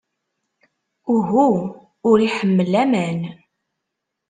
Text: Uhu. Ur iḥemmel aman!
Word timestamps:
Uhu. 1.15 1.47
Ur 2.09 2.17
iḥemmel 2.27 2.73
aman! 2.83 3.19